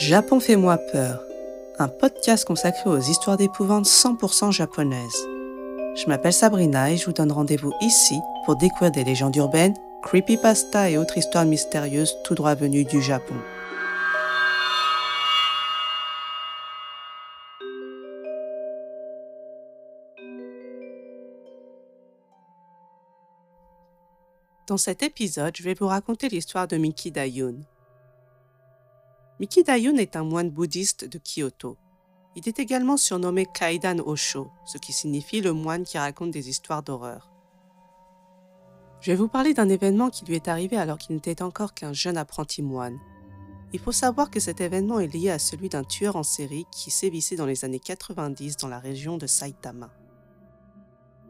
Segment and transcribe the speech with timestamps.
[0.00, 1.22] Japon fait-moi peur,
[1.78, 5.28] un podcast consacré aux histoires d'épouvante 100% japonaises.
[5.94, 8.14] Je m'appelle Sabrina et je vous donne rendez-vous ici
[8.46, 13.34] pour découvrir des légendes urbaines, creepypasta et autres histoires mystérieuses tout droit venues du Japon.
[24.66, 27.56] Dans cet épisode, je vais vous raconter l'histoire de Miki Dayun.
[29.40, 31.78] Miki Dayun est un moine bouddhiste de Kyoto.
[32.36, 36.82] Il est également surnommé Kaidan Osho, ce qui signifie le moine qui raconte des histoires
[36.82, 37.32] d'horreur.
[39.00, 41.94] Je vais vous parler d'un événement qui lui est arrivé alors qu'il n'était encore qu'un
[41.94, 42.98] jeune apprenti moine.
[43.72, 46.90] Il faut savoir que cet événement est lié à celui d'un tueur en série qui
[46.90, 49.88] sévissait dans les années 90 dans la région de Saitama.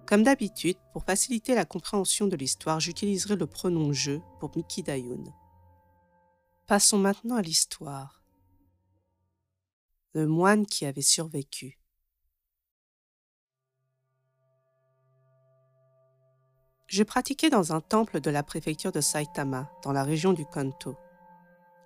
[0.05, 5.33] Comme d'habitude, pour faciliter la compréhension de l'histoire, j'utiliserai le pronom je pour Miki Dayun.
[6.71, 8.23] Passons maintenant à l'histoire.
[10.15, 11.80] Le moine qui avait survécu.
[16.87, 20.96] Je pratiquais dans un temple de la préfecture de Saitama, dans la région du Kanto.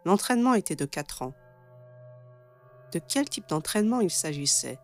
[0.04, 1.34] L'entraînement était de 4 ans.
[2.92, 4.78] De quel type d'entraînement il s'agissait?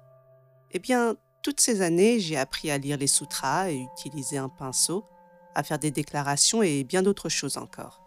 [0.70, 5.04] Eh bien, toutes ces années, j'ai appris à lire les sutras et utiliser un pinceau,
[5.54, 7.99] à faire des déclarations et bien d'autres choses encore.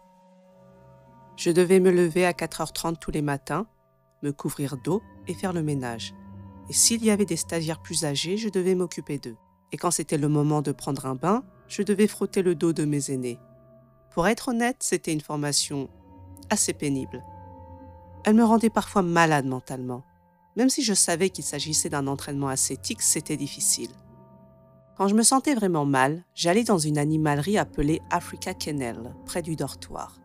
[1.36, 3.66] Je devais me lever à 4h30 tous les matins,
[4.22, 6.14] me couvrir d'eau et faire le ménage.
[6.68, 9.36] Et s'il y avait des stagiaires plus âgés, je devais m'occuper d'eux.
[9.72, 12.84] Et quand c'était le moment de prendre un bain, je devais frotter le dos de
[12.84, 13.38] mes aînés.
[14.12, 15.88] Pour être honnête, c'était une formation
[16.50, 17.24] assez pénible.
[18.24, 20.04] Elle me rendait parfois malade mentalement.
[20.56, 23.90] Même si je savais qu'il s'agissait d'un entraînement ascétique, c'était difficile.
[24.96, 29.56] Quand je me sentais vraiment mal, j'allais dans une animalerie appelée Africa Kennel, près du
[29.56, 30.20] dortoir.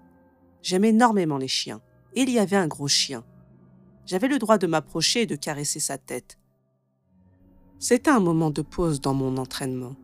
[0.61, 1.81] J'aime énormément les chiens,
[2.15, 3.23] et il y avait un gros chien.
[4.05, 6.37] J'avais le droit de m'approcher et de caresser sa tête.
[7.77, 9.95] C'était un moment de pause dans mon entraînement.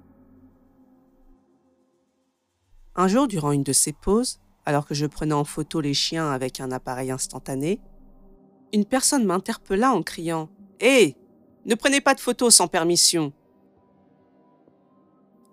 [2.95, 6.31] Un jour, durant une de ces pauses, alors que je prenais en photo les chiens
[6.31, 7.81] avec un appareil instantané,
[8.73, 11.15] une personne m'interpella en criant Hé
[11.65, 13.33] Ne prenez pas de photos sans permission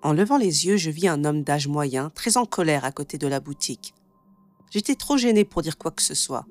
[0.03, 3.19] En levant les yeux, je vis un homme d'âge moyen, très en colère à côté
[3.19, 3.95] de la boutique.
[4.73, 6.47] J'étais trop gêné pour dire quoi que ce soit.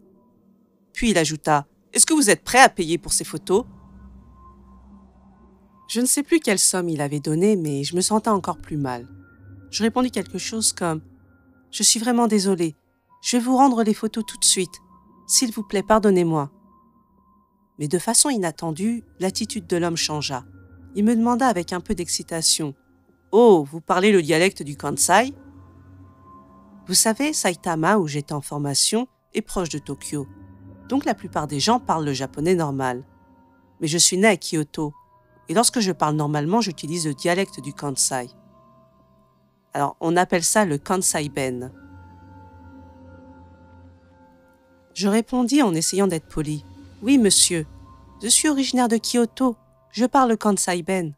[0.94, 3.66] Puis il ajouta Est-ce que vous êtes prêt à payer pour ces photos?
[5.90, 8.78] Je ne sais plus quelle somme il avait donnée, mais je me sentais encore plus
[8.78, 9.08] mal.
[9.72, 11.02] Je répondis quelque chose comme
[11.72, 12.76] Je suis vraiment désolé.
[13.24, 14.80] Je vais vous rendre les photos tout de suite.
[15.26, 16.52] S'il vous plaît, pardonnez-moi.
[17.80, 20.46] Mais de façon inattendue, l'attitude de l'homme changea.
[20.94, 22.76] Il me demanda avec un peu d'excitation
[23.32, 25.34] Oh, vous parlez le dialecte du Kansai?
[26.92, 30.28] Vous savez, Saitama, où j'étais en formation, est proche de Tokyo.
[30.90, 33.06] Donc la plupart des gens parlent le japonais normal.
[33.80, 34.94] Mais je suis né à Kyoto.
[35.48, 38.28] Et lorsque je parle normalement, j'utilise le dialecte du Kansai.
[39.74, 41.72] Alors, on appelle ça le Kansai Ben.
[44.94, 46.66] Je répondis en essayant d'être poli.
[47.02, 47.66] Oui, monsieur.
[48.22, 49.56] Je suis originaire de Kyoto.
[49.92, 51.14] Je parle Kansai Ben.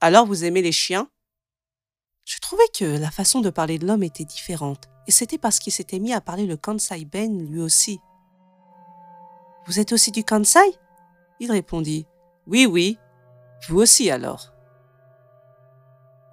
[0.00, 1.06] Alors vous aimez les chiens?
[2.32, 5.72] Je trouvais que la façon de parler de l'homme était différente, et c'était parce qu'il
[5.72, 8.00] s'était mis à parler le Kansai Ben lui aussi.
[9.66, 10.78] Vous êtes aussi du Kansai?
[11.40, 12.06] Il répondit.
[12.46, 12.98] Oui, oui.
[13.68, 14.52] Vous aussi alors.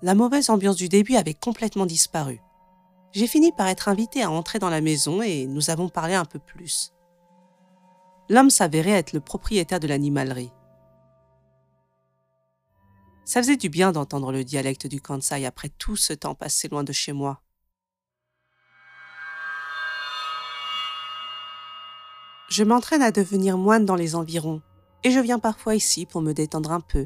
[0.02, 2.42] La mauvaise ambiance du début avait complètement disparu
[3.12, 6.26] j'ai fini par être invité à entrer dans la maison et nous avons parlé un
[6.26, 6.94] peu plus.
[8.30, 10.52] L'homme s'avérait être le propriétaire de l'animalerie.
[13.30, 16.84] Ça faisait du bien d'entendre le dialecte du Kansai après tout ce temps passé loin
[16.84, 17.44] de chez moi.
[22.50, 24.64] Je m'entraîne à devenir moine dans les environs
[25.04, 27.06] et je viens parfois ici pour me détendre un peu.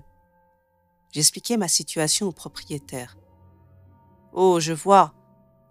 [1.12, 3.18] J'expliquais ma situation au propriétaire.
[4.32, 5.14] Oh, je vois,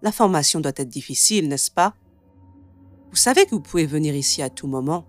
[0.03, 1.95] la formation doit être difficile, n'est-ce pas?
[3.09, 5.07] Vous savez que vous pouvez venir ici à tout moment.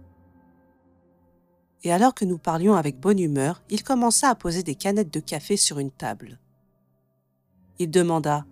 [1.84, 5.20] Et alors que nous parlions avec bonne humeur, il commença à poser des canettes de
[5.20, 6.40] café sur une table.
[7.78, 8.46] Il demanda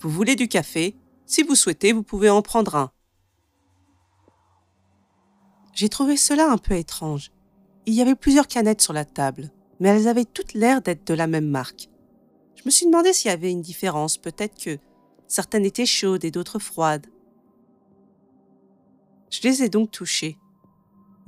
[0.00, 0.96] Vous voulez du café?
[1.26, 2.90] Si vous souhaitez, vous pouvez en prendre un.
[5.74, 7.32] J'ai trouvé cela un peu étrange.
[7.86, 9.50] Il y avait plusieurs canettes sur la table,
[9.80, 11.88] mais elles avaient toutes l'air d'être de la même marque.
[12.54, 14.78] Je me suis demandé s'il y avait une différence, peut-être que
[15.28, 17.06] Certaines étaient chaudes et d'autres froides.
[19.30, 20.38] Je les ai donc touchées,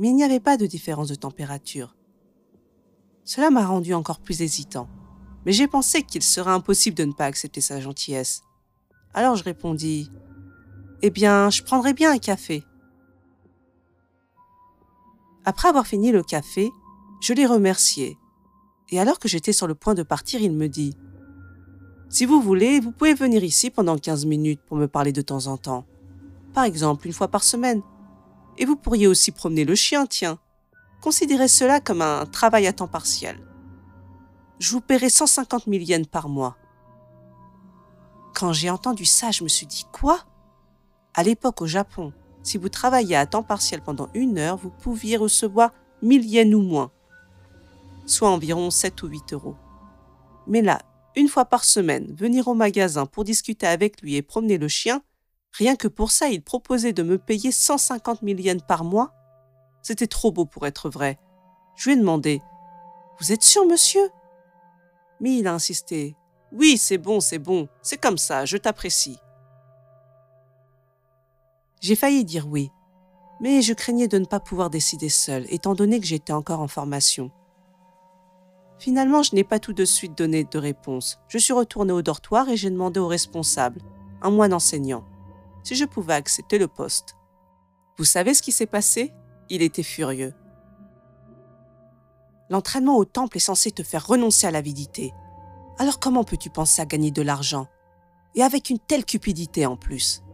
[0.00, 1.94] mais il n'y avait pas de différence de température.
[3.22, 4.88] Cela m'a rendu encore plus hésitant,
[5.44, 8.42] mais j'ai pensé qu'il serait impossible de ne pas accepter sa gentillesse.
[9.12, 10.10] Alors je répondis
[11.02, 12.64] Eh bien, je prendrais bien un café.
[15.44, 16.70] Après avoir fini le café,
[17.20, 18.16] je l'ai remercié.
[18.88, 20.96] Et alors que j'étais sur le point de partir, il me dit
[22.08, 25.46] Si vous voulez, vous pouvez venir ici pendant 15 minutes pour me parler de temps
[25.46, 25.84] en temps.
[26.54, 27.82] Par exemple, une fois par semaine.
[28.60, 30.38] Et vous pourriez aussi promener le chien, tiens.
[31.00, 33.40] Considérez cela comme un travail à temps partiel.
[34.58, 36.58] Je vous paierai 150 000 yens par mois.
[38.34, 40.20] Quand j'ai entendu ça, je me suis dit Quoi?
[41.14, 42.12] À l'époque, au Japon,
[42.42, 45.72] si vous travailliez à temps partiel pendant une heure, vous pouviez recevoir
[46.02, 46.90] 1000 yens ou moins,
[48.04, 49.56] soit environ 7 ou 8 euros.
[50.46, 50.80] Mais là,
[51.16, 55.02] une fois par semaine, venir au magasin pour discuter avec lui et promener le chien,
[55.52, 59.12] rien que pour ça, il proposait de me payer 150 000 yens par mois.
[59.82, 61.18] C'était trop beau pour être vrai.
[61.76, 62.42] Je lui ai demandé
[63.18, 64.10] Vous êtes sûr, monsieur?
[65.20, 66.16] Mais il a insisté
[66.52, 69.18] Oui, c'est bon, c'est bon, c'est comme ça, je t'apprécie.
[71.80, 72.70] J'ai failli dire oui,
[73.40, 76.68] mais je craignais de ne pas pouvoir décider seul, étant donné que j'étais encore en
[76.68, 77.30] formation.
[78.78, 81.18] Finalement, je n'ai pas tout de suite donné de réponse.
[81.28, 83.80] Je suis retourné au dortoir et j'ai demandé au responsable,
[84.22, 85.04] un moine enseignant,
[85.70, 87.14] si je pouvais accepter le poste.
[87.96, 89.12] Vous savez ce qui s'est passé?
[89.50, 90.34] Il était furieux.
[92.48, 95.14] L'entraînement au temple est censé te faire renoncer à l'avidité.
[95.78, 97.68] Alors comment peux-tu penser à gagner de l'argent?
[98.34, 100.24] Et avec une telle cupidité en plus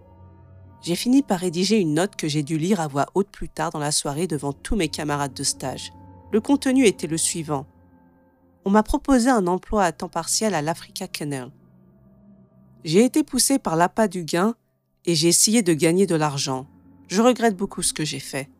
[0.82, 3.72] j'ai fini par rédiger une note que j'ai dû lire à voix haute plus tard
[3.72, 5.92] dans la soirée devant tous mes camarades de stage.
[6.32, 7.66] Le contenu était le suivant.
[8.64, 11.50] On m'a proposé un emploi à temps partiel à l'Africa Canal.
[12.84, 14.54] J'ai été poussé par l'appât du gain
[15.06, 16.66] et j'ai essayé de gagner de l'argent.
[17.08, 18.50] Je regrette beaucoup ce que j'ai fait.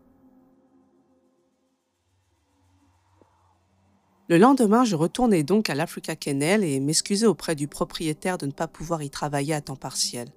[4.29, 8.53] Le lendemain, je retournai donc à l'Africa Kennel et m'excusai auprès du propriétaire de ne
[8.53, 10.29] pas pouvoir y travailler à temps partiel.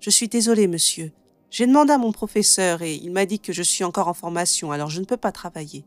[0.00, 1.12] Je suis désolé, monsieur.
[1.50, 4.72] J'ai demandé à mon professeur et il m'a dit que je suis encore en formation,
[4.72, 5.84] alors je ne peux pas travailler.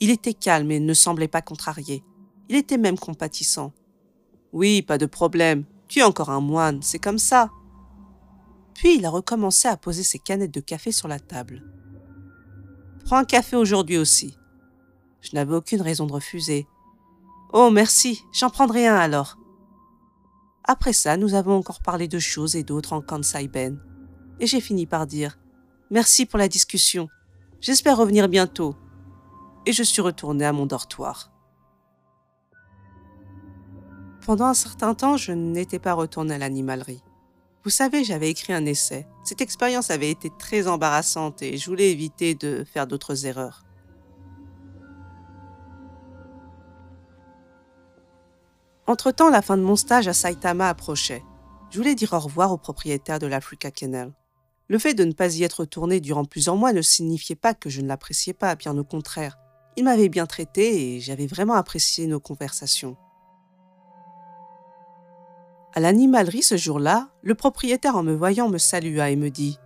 [0.00, 2.02] Il était calme et ne semblait pas contrarié.
[2.48, 3.72] Il était même compatissant.
[4.52, 5.64] Oui, pas de problème.
[5.88, 7.50] Tu es encore un moine, c'est comme ça.
[8.74, 11.62] Puis il a recommencé à poser ses canettes de café sur la table.
[13.04, 14.36] Prends un café aujourd'hui aussi.
[15.20, 16.66] Je n'avais aucune raison de refuser.
[17.52, 19.38] Oh, merci, j'en prendrai un alors.
[20.64, 23.80] Après ça, nous avons encore parlé de choses et d'autres en Kansai Ben.
[24.40, 25.38] Et j'ai fini par dire
[25.90, 27.08] Merci pour la discussion.
[27.60, 28.74] J'espère revenir bientôt.
[29.66, 31.30] Et je suis retourné à mon dortoir.
[34.26, 37.03] Pendant un certain temps, je n'étais pas retourné à l'animalerie.
[37.64, 39.06] Vous savez, j'avais écrit un essai.
[39.24, 43.64] Cette expérience avait été très embarrassante et je voulais éviter de faire d'autres erreurs.
[48.86, 51.22] Entre-temps, la fin de mon stage à Saitama approchait.
[51.70, 54.12] Je voulais dire au revoir au propriétaire de l'Africa Kennel.
[54.68, 57.70] Le fait de ne pas y être retourné durant plusieurs mois ne signifiait pas que
[57.70, 59.38] je ne l'appréciais pas, bien au contraire.
[59.78, 62.98] Il m'avait bien traité et j'avais vraiment apprécié nos conversations.
[65.74, 69.58] À l'animalerie ce jour-là, le propriétaire en me voyant me salua et me dit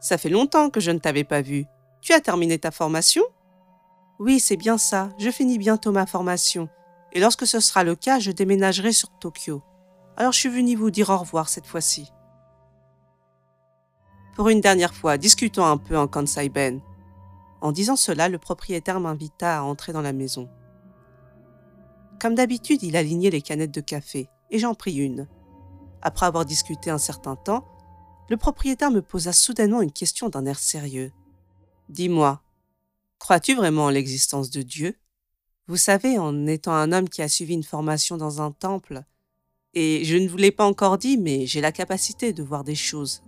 [0.00, 1.66] Ça fait longtemps que je ne t'avais pas vu.
[2.00, 3.22] Tu as terminé ta formation?
[4.18, 5.10] Oui, c'est bien ça.
[5.18, 6.68] Je finis bientôt ma formation
[7.12, 9.62] et lorsque ce sera le cas, je déménagerai sur Tokyo.
[10.16, 12.10] Alors je suis venu vous dire au revoir cette fois-ci.
[14.34, 16.80] Pour une dernière fois, discutons un peu en Kansai Ben.
[17.60, 20.48] En disant cela, le propriétaire m'invita à entrer dans la maison.
[22.18, 25.28] Comme d'habitude, il alignait les canettes de café, et j'en pris une.
[26.02, 27.64] Après avoir discuté un certain temps,
[28.28, 31.12] le propriétaire me posa soudainement une question d'un air sérieux.
[31.88, 32.42] Dis-moi,
[33.18, 34.96] crois-tu vraiment en l'existence de Dieu?
[35.68, 39.04] Vous savez, en étant un homme qui a suivi une formation dans un temple,
[39.74, 42.74] et je ne vous l'ai pas encore dit, mais j'ai la capacité de voir des
[42.74, 43.22] choses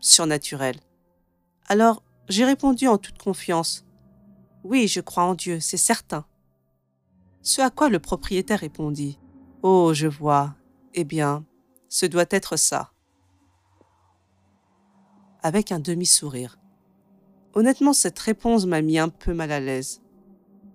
[0.00, 0.80] surnaturelles.
[1.66, 3.84] Alors, j'ai répondu en toute confiance.
[4.64, 6.24] Oui, je crois en Dieu, c'est certain.
[7.40, 9.18] Ce à quoi le propriétaire répondit.
[9.62, 10.54] Oh, je vois.
[10.94, 11.44] Eh bien,
[11.92, 12.90] ce doit être ça.
[15.42, 16.58] Avec un demi-sourire.
[17.52, 20.00] Honnêtement, cette réponse m'a mis un peu mal à l'aise.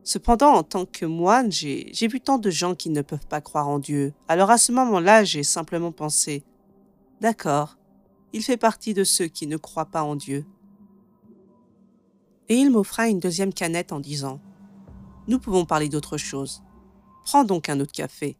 [0.04, 3.68] Cependant, en tant que moine, j'ai vu tant de gens qui ne peuvent pas croire
[3.68, 4.14] en Dieu.
[4.28, 6.46] Alors à ce moment-là, j'ai simplement pensé,
[7.20, 7.80] d'accord,
[8.32, 10.46] il fait partie de ceux qui ne croient pas en Dieu.
[12.48, 14.40] Et il m'offra une deuxième canette en disant,
[15.28, 16.62] nous pouvons parler d'autre chose.
[17.26, 18.38] Prends donc un autre café.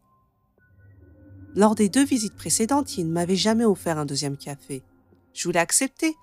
[1.54, 4.82] Lors des deux visites précédentes, il ne m'avait jamais offert un deuxième café.
[5.32, 6.16] Je voulais accepter,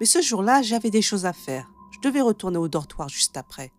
[0.00, 1.70] mais ce jour-là, j'avais des choses à faire.
[1.92, 3.72] Je devais retourner au dortoir juste après.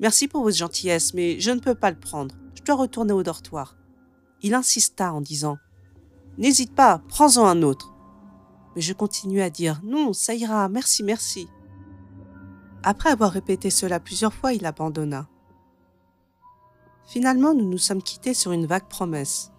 [0.00, 2.34] Merci pour votre gentillesse, mais je ne peux pas le prendre.
[2.54, 3.76] Je dois retourner au dortoir.
[4.42, 5.56] Il insista en disant
[6.36, 7.94] N'hésite pas, prends-en un autre.
[8.74, 11.48] Mais je continuai à dire Non, ça ira, merci, merci.
[12.82, 15.28] Après avoir répété cela plusieurs fois, il abandonna.
[17.06, 19.53] Finalement, nous nous sommes quittés sur une vague promesse.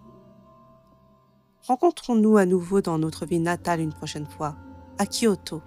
[1.66, 4.56] Rencontrons-nous à nouveau dans notre ville natale une prochaine fois,
[4.98, 5.62] à Kyoto.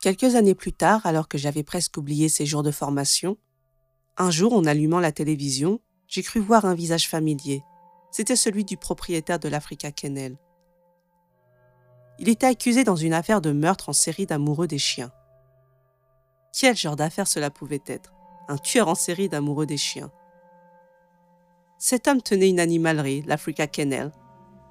[0.00, 3.36] Quelques années plus tard, alors que j'avais presque oublié ces jours de formation,
[4.16, 7.62] un jour, en allumant la télévision, j'ai cru voir un visage familier.
[8.10, 10.38] C'était celui du propriétaire de l'Africa Kennel.
[12.18, 15.12] Il était accusé dans une affaire de meurtre en série d'amoureux des chiens.
[16.52, 18.12] Quel genre d'affaire cela pouvait être?
[18.48, 20.10] Un tueur en série d'amoureux des chiens.
[21.78, 24.12] Cet homme tenait une animalerie, l'Africa Kennel,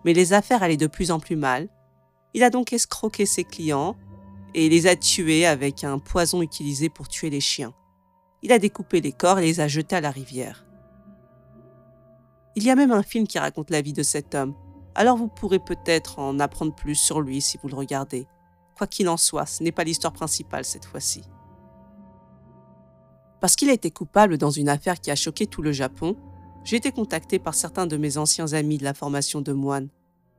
[0.03, 1.69] mais les affaires allaient de plus en plus mal.
[2.33, 3.95] Il a donc escroqué ses clients
[4.53, 7.73] et les a tués avec un poison utilisé pour tuer les chiens.
[8.41, 10.65] Il a découpé les corps et les a jetés à la rivière.
[12.55, 14.53] Il y a même un film qui raconte la vie de cet homme,
[14.95, 18.27] alors vous pourrez peut-être en apprendre plus sur lui si vous le regardez.
[18.75, 21.23] Quoi qu'il en soit, ce n'est pas l'histoire principale cette fois-ci.
[23.39, 26.15] Parce qu'il a été coupable dans une affaire qui a choqué tout le Japon,
[26.63, 29.89] j'ai été contacté par certains de mes anciens amis de la formation de moine.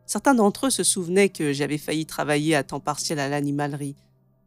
[0.07, 3.97] Certains d'entre eux se souvenaient que j'avais failli travailler à temps partiel à l'animalerie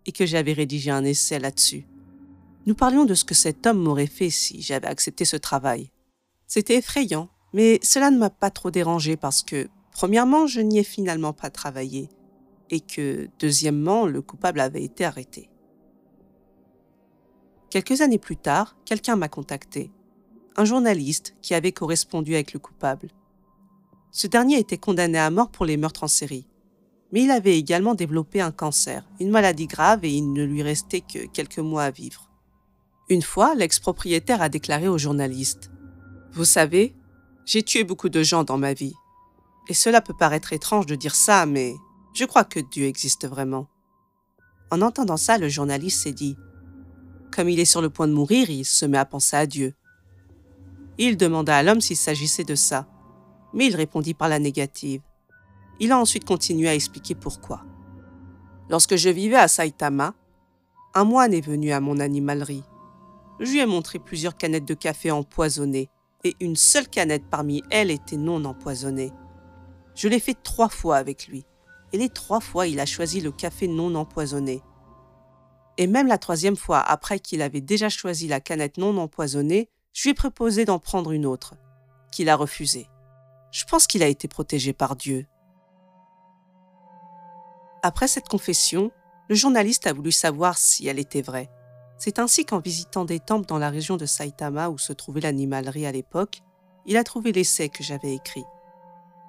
[0.06, 1.88] et que j'avais rédigé un essai là-dessus.
[2.66, 5.92] Nous parlions de ce que cet homme m'aurait fait si j'avais accepté ce travail.
[6.48, 10.84] C'était effrayant, mais cela ne m'a pas trop dérangé parce que, premièrement, je n'y ai
[10.84, 12.10] finalement pas travaillé,
[12.70, 15.50] et que, deuxièmement, le coupable avait été arrêté.
[17.74, 19.90] Quelques années plus tard, quelqu'un m'a contacté,
[20.58, 23.10] un journaliste qui avait correspondu avec le coupable.
[24.12, 26.46] Ce dernier était condamné à mort pour les meurtres en série,
[27.12, 31.02] mais il avait également développé un cancer, une maladie grave et il ne lui restait
[31.02, 32.30] que quelques mois à vivre.
[33.10, 35.72] Une fois, l'ex-propriétaire a déclaré au journaliste
[36.32, 36.96] Vous savez,
[37.44, 38.94] j'ai tué beaucoup de gens dans ma vie.
[39.68, 41.74] Et cela peut paraître étrange de dire ça, mais
[42.14, 43.68] je crois que Dieu existe vraiment.
[44.70, 46.38] En entendant ça, le journaliste s'est dit
[47.36, 49.74] Comme il est sur le point de mourir, il se met à penser à Dieu.
[50.98, 52.88] Il demanda à l'homme s'il s'agissait de ça,
[53.54, 55.02] mais il répondit par la négative.
[55.80, 57.64] Il a ensuite continué à expliquer pourquoi.
[58.70, 60.14] Lorsque je vivais à Saitama,
[60.94, 62.64] un moine est venu à mon animalerie
[63.40, 65.90] je lui ai montré plusieurs canettes de café empoisonnées,
[66.24, 69.12] et une seule canette parmi elles était non empoisonnée.
[69.96, 71.46] Je l'ai fait trois fois avec lui,
[71.92, 74.62] et les trois fois il a choisi le café non empoisonné.
[75.78, 80.04] Et même la troisième fois, après qu'il avait déjà choisi la canette non empoisonnée, je
[80.04, 81.56] lui ai proposé d'en prendre une autre,
[82.12, 82.88] qu'il a refusée.
[83.52, 85.26] Je pense qu'il a été protégé par Dieu.
[87.82, 88.92] Après cette confession,
[89.30, 91.50] le journaliste a voulu savoir si elle était vraie.
[91.98, 95.86] C'est ainsi qu'en visitant des temples dans la région de Saitama où se trouvait l'animalerie
[95.86, 96.42] à l'époque,
[96.86, 98.44] il a trouvé l'essai que j'avais écrit.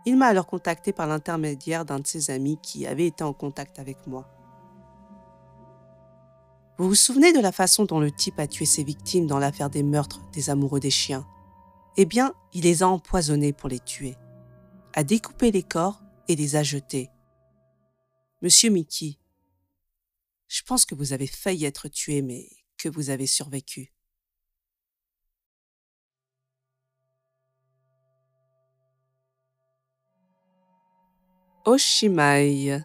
[0.07, 3.79] Il m'a alors contacté par l'intermédiaire d'un de ses amis qui avait été en contact
[3.79, 4.29] avec moi.
[6.77, 9.71] Vous vous souvenez de la façon dont le type a tué ses victimes dans l'affaire
[9.71, 11.25] des meurtres des amoureux des chiens?
[11.97, 14.17] Eh bien, il les a empoisonnés pour les tuer,
[14.93, 17.11] a découpé les corps et les a jetés.
[18.43, 19.19] Monsieur Mickey,
[20.49, 23.93] je pense que vous avez failli être tué, mais que vous avez survécu.
[31.65, 32.85] Oshimai.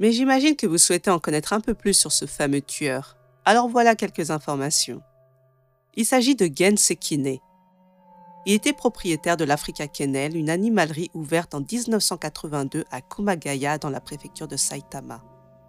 [0.00, 3.16] Mais j'imagine que vous souhaitez en connaître un peu plus sur ce fameux tueur.
[3.44, 5.02] Alors voilà quelques informations.
[5.94, 7.38] Il s'agit de Gen Sekine.
[8.46, 14.00] Il était propriétaire de l'Africa Kennel, une animalerie ouverte en 1982 à Kumagaya dans la
[14.00, 15.22] préfecture de Saitama.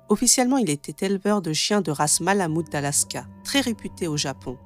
[0.10, 4.58] Officiellement, il était éleveur de chiens de race Malamute d'Alaska, très réputé au Japon,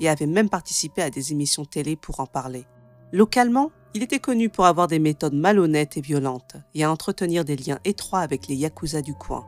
[0.00, 2.64] et avait même participé à des émissions télé pour en parler.
[3.12, 7.56] Localement, il était connu pour avoir des méthodes malhonnêtes et violentes, et à entretenir des
[7.56, 9.46] liens étroits avec les yakuza du coin.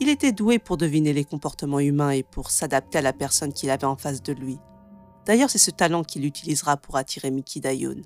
[0.00, 3.70] Il était doué pour deviner les comportements humains et pour s'adapter à la personne qu'il
[3.70, 4.58] avait en face de lui.
[5.26, 8.02] D'ailleurs, c'est ce talent qu'il utilisera pour attirer Miki Dayun.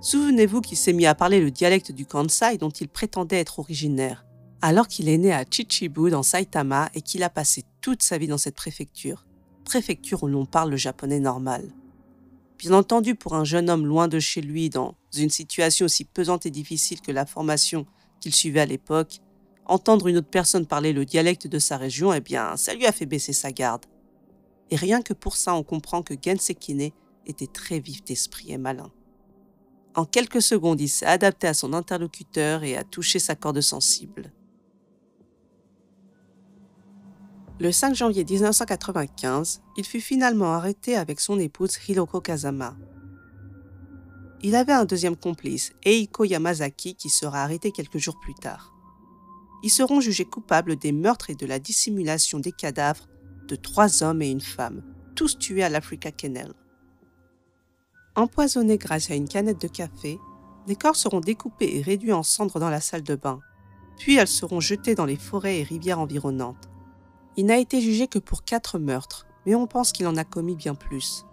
[0.00, 4.24] Souvenez-vous qu'il s'est mis à parler le dialecte du Kansai dont il prétendait être originaire
[4.62, 8.26] alors qu'il est né à Chichibu dans Saitama et qu'il a passé toute sa vie
[8.26, 9.26] dans cette préfecture,
[9.64, 11.70] préfecture où l'on parle le japonais normal.
[12.60, 16.44] Bien entendu, pour un jeune homme loin de chez lui, dans une situation aussi pesante
[16.44, 17.86] et difficile que la formation
[18.20, 19.20] qu'il suivait à l'époque,
[19.64, 22.92] entendre une autre personne parler le dialecte de sa région, eh bien, ça lui a
[22.92, 23.86] fait baisser sa garde.
[24.70, 26.90] Et rien que pour ça, on comprend que Gensekine
[27.24, 28.92] était très vif d'esprit et malin.
[29.94, 34.34] En quelques secondes, il s'est adapté à son interlocuteur et a touché sa corde sensible.
[37.60, 42.74] Le 5 janvier 1995, il fut finalement arrêté avec son épouse Hiroko Kazama.
[44.40, 48.72] Il avait un deuxième complice, Eiko Yamazaki, qui sera arrêté quelques jours plus tard.
[49.62, 53.08] Ils seront jugés coupables des meurtres et de la dissimulation des cadavres
[53.46, 54.82] de trois hommes et une femme,
[55.14, 56.54] tous tués à l'Africa Kennel.
[58.16, 60.18] Empoisonnés grâce à une canette de café,
[60.66, 63.40] les corps seront découpés et réduits en cendres dans la salle de bain,
[63.98, 66.69] puis elles seront jetées dans les forêts et rivières environnantes.
[67.40, 70.56] Il n'a été jugé que pour quatre meurtres, mais on pense qu'il en a commis
[70.56, 71.24] bien plus.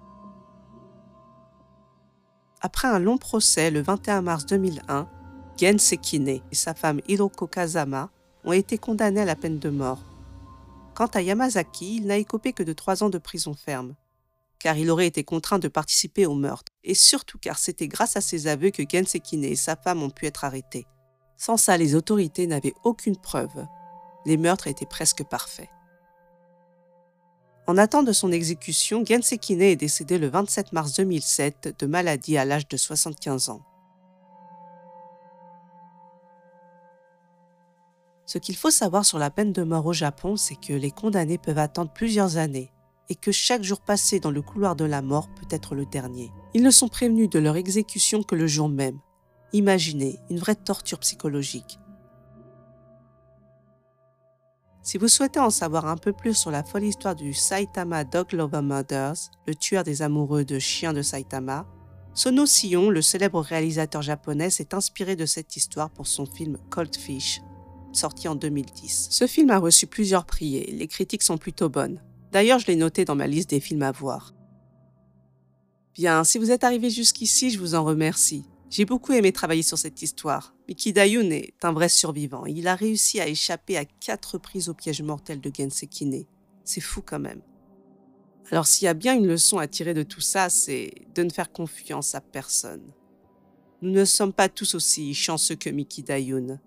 [2.62, 5.10] Après un long procès le 21 mars 2001,
[5.58, 8.10] Gen Sekine et sa femme Hiroko Kazama
[8.46, 10.00] ont été condamnés à la peine de mort.
[10.96, 13.94] Quant à Yamazaki, il n'a écopé que de trois ans de prison ferme,
[14.60, 18.22] car il aurait été contraint de participer au meurtre, et surtout car c'était grâce à
[18.22, 20.88] ses aveux que Gen Sekine et sa femme ont pu être arrêtés.
[21.36, 23.68] Sans ça, les autorités n'avaient aucune preuve.
[24.26, 25.68] Les meurtres étaient presque parfaits.
[27.70, 32.46] En attente de son exécution, Gensekine est décédé le 27 mars 2007 de maladie à
[32.46, 33.62] l'âge de 75 ans.
[38.26, 41.38] Ce qu'il faut savoir sur la peine de mort au Japon, c'est que les condamnés
[41.38, 42.72] peuvent attendre plusieurs années
[43.10, 46.32] et que chaque jour passé dans le couloir de la mort peut être le dernier.
[46.54, 49.00] Ils ne sont prévenus de leur exécution que le jour même.
[49.52, 51.80] Imaginez une vraie torture psychologique.
[54.88, 58.32] Si vous souhaitez en savoir un peu plus sur la folle histoire du Saitama Dog
[58.32, 61.68] Lover Murders, le tueur des amoureux de chiens de Saitama,
[62.14, 66.96] Sono Sion, le célèbre réalisateur japonais, s'est inspiré de cette histoire pour son film Cold
[66.96, 67.42] Fish,
[67.92, 69.10] sorti en 2010.
[69.12, 72.02] Ce film a reçu plusieurs prix et les critiques sont plutôt bonnes.
[72.32, 74.34] D'ailleurs, je l'ai noté dans ma liste des films à voir.
[75.96, 78.46] Bien, si vous êtes arrivé jusqu'ici, je vous en remercie.
[78.70, 80.54] J'ai beaucoup aimé travailler sur cette histoire.
[80.68, 82.46] Miki Dayun est un vrai survivant.
[82.46, 86.26] Il a réussi à échapper à quatre reprises au piège mortel de Gensekine.
[86.66, 87.42] C'est fou quand même.
[88.52, 91.30] Alors s'il y a bien une leçon à tirer de tout ça, c'est de ne
[91.30, 92.94] faire confiance à personne.
[93.82, 96.60] Nous ne sommes pas tous aussi chanceux que Miki Dayun.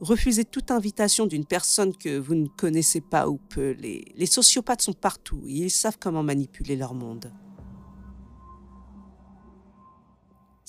[0.00, 3.72] Refusez toute invitation d'une personne que vous ne connaissez pas ou peu.
[3.72, 7.30] Les, les sociopathes sont partout et ils savent comment manipuler leur monde.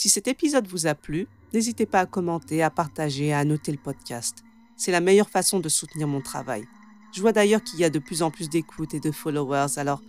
[0.01, 3.77] Si cet épisode vous a plu, n'hésitez pas à commenter, à partager, à noter le
[3.77, 4.43] podcast.
[4.75, 6.67] C'est la meilleure façon de soutenir mon travail.
[7.13, 10.01] Je vois d'ailleurs qu'il y a de plus en plus d'écoutes et de followers, alors,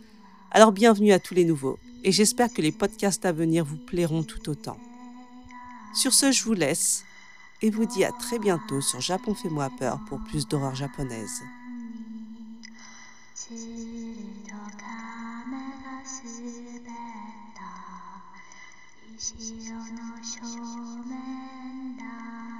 [0.50, 1.78] alors bienvenue à tous les nouveaux.
[2.04, 4.78] Et j'espère que les podcasts à venir vous plairont tout autant.
[5.94, 7.04] Sur ce, je vous laisse
[7.60, 11.42] et vous dis à très bientôt sur Japon fait-moi peur pour plus d'horreur japonaise.
[19.24, 20.42] 潮の正
[21.06, 22.51] 面だ。